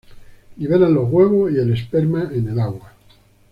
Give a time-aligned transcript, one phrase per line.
[0.57, 2.91] Liberan los huevos y el esperma en el agua.